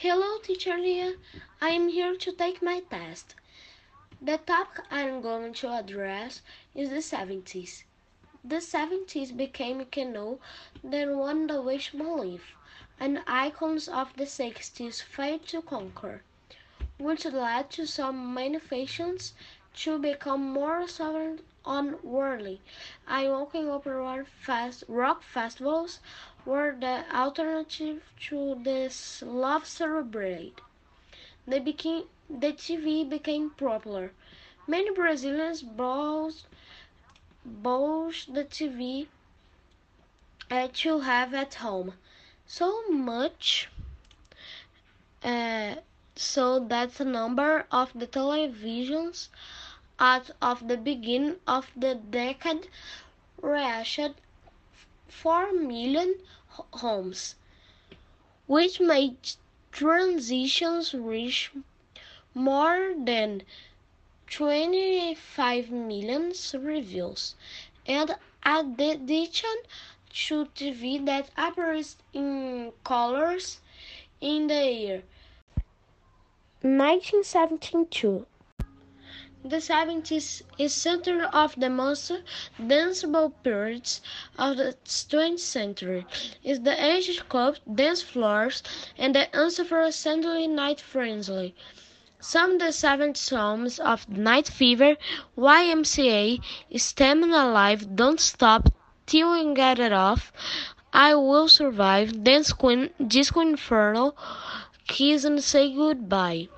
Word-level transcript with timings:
Hello, 0.00 0.38
teacher 0.38 0.76
Leah. 0.78 1.14
I 1.60 1.70
am 1.70 1.88
here 1.88 2.14
to 2.14 2.30
take 2.30 2.62
my 2.62 2.82
test. 2.88 3.34
The 4.22 4.38
topic 4.38 4.84
I'm 4.92 5.20
going 5.20 5.54
to 5.54 5.72
address 5.72 6.40
is 6.72 6.90
the 6.90 7.02
70s. 7.16 7.82
The 8.44 8.60
70s 8.60 9.36
became 9.36 9.84
known 10.12 10.38
then 10.84 11.18
one 11.18 11.48
the 11.48 11.60
wish 11.60 11.90
belief, 11.90 12.54
and 13.00 13.24
icons 13.26 13.88
of 13.88 14.14
the 14.14 14.22
60s 14.22 15.02
failed 15.02 15.48
to 15.48 15.62
conquer, 15.62 16.22
which 16.98 17.24
led 17.24 17.68
to 17.72 17.84
some 17.84 18.32
manifestations 18.32 19.34
to 19.74 19.98
become 19.98 20.42
more 20.52 20.86
sovereign 20.88 21.40
on 21.64 21.98
worldly. 22.02 22.60
I 23.06 23.28
woken 23.28 23.68
up 23.68 23.86
fast 24.40 24.84
rock 24.88 25.22
festivals 25.22 26.00
were 26.44 26.74
the 26.78 27.04
alternative 27.14 28.02
to 28.28 28.54
this 28.62 29.22
love 29.22 29.66
celebrate. 29.66 30.60
They 31.46 31.58
became 31.58 32.04
the 32.30 32.52
TV 32.52 33.04
became 33.04 33.50
popular. 33.50 34.12
Many 34.66 34.90
Brazilians 34.90 35.62
bought 35.62 36.44
bought 37.44 38.26
the 38.28 38.44
TV 38.44 39.08
uh, 40.50 40.68
to 40.72 41.00
have 41.00 41.34
at 41.34 41.54
home. 41.54 41.94
So 42.46 42.88
much 42.88 43.68
so 46.20 46.58
that 46.58 46.94
the 46.94 47.04
number 47.04 47.64
of 47.70 47.92
the 47.94 48.06
televisions 48.06 49.28
at 50.00 50.30
of 50.42 50.66
the 50.66 50.76
beginning 50.76 51.36
of 51.46 51.70
the 51.76 51.94
decade 51.94 52.68
reached 53.40 54.14
4 55.08 55.52
million 55.52 56.16
homes, 56.72 57.36
which 58.48 58.80
made 58.80 59.16
transitions 59.72 60.92
reach 60.92 61.52
more 62.34 62.94
than 62.98 63.42
25 64.28 65.70
million 65.70 66.32
reviews, 66.54 67.34
and 67.86 68.16
addition 68.44 69.56
to 70.12 70.46
TV 70.46 71.04
that 71.06 71.30
appears 71.36 71.96
in 72.12 72.72
colors 72.84 73.60
in 74.20 74.48
the 74.48 74.72
year 74.72 75.02
1972. 76.62 78.26
The 79.44 79.58
70s 79.58 80.42
is 80.58 80.74
center 80.74 81.26
of 81.26 81.54
the 81.56 81.70
most 81.70 82.10
danceable 82.60 83.32
periods 83.44 84.00
of 84.36 84.56
the 84.56 84.74
20th 84.84 85.38
century. 85.38 86.04
Is 86.42 86.62
the 86.62 86.74
age 86.84 87.22
of 87.30 87.60
dance 87.72 88.02
floors, 88.02 88.64
and 88.98 89.14
the 89.14 89.28
unsurprisingly 89.32 90.48
night 90.48 90.80
friendly. 90.80 91.54
Some 92.18 92.54
of 92.54 92.58
the 92.58 92.72
70 92.72 93.16
songs 93.16 93.78
of 93.78 94.08
Night 94.08 94.48
Fever, 94.48 94.96
YMCA, 95.36 96.42
Stayin' 96.74 97.22
Alive, 97.22 97.94
Don't 97.94 98.18
Stop 98.18 98.70
Till 99.06 99.36
You 99.36 99.54
Get 99.54 99.78
It 99.78 99.92
Off, 99.92 100.32
I 100.92 101.14
Will 101.14 101.46
Survive, 101.46 102.24
Dance 102.24 102.52
Queen, 102.52 102.90
Disco 103.06 103.40
Inferno, 103.40 104.16
Kiss 104.88 105.24
and 105.24 105.44
Say 105.44 105.72
Goodbye. 105.74 106.48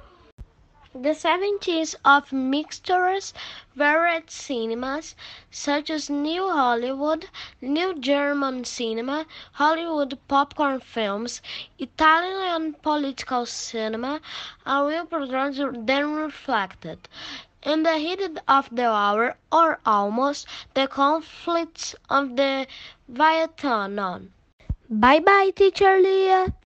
The 0.95 1.15
70s 1.15 1.97
of 2.05 2.33
mixtures 2.33 3.35
varied 3.75 4.31
cinemas 4.31 5.17
such 5.51 5.91
as 5.91 6.09
New 6.09 6.49
Hollywood, 6.49 7.29
New 7.61 7.95
German 7.99 8.65
cinema, 8.65 9.27
Hollywood 9.53 10.19
popcorn 10.29 10.81
films, 10.81 11.43
Italian 11.79 12.75
political 12.75 13.47
cinema, 13.47 14.21
and 14.65 14.89
real 14.89 15.07
programs 15.07 15.61
then 15.87 16.15
reflected. 16.15 17.09
In 17.63 17.83
the 17.83 17.99
heat 17.99 18.39
of 18.49 18.69
the 18.71 18.89
hour, 18.89 19.37
or 19.53 19.81
almost, 19.85 20.47
the 20.75 20.87
conflicts 20.87 21.95
of 22.09 22.37
the 22.37 22.67
Vietnam. 23.09 24.33
Bye 24.89 25.21
bye, 25.21 25.51
teacher 25.55 25.99
Leah. 26.01 26.55